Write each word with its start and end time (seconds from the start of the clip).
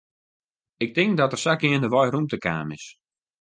Ik 0.85 0.91
tink 0.95 1.13
dat 1.17 1.31
der 1.31 1.41
sa 1.43 1.53
geandewei 1.61 2.07
rûmte 2.13 2.37
kaam 2.45 2.69
is. 2.77 2.85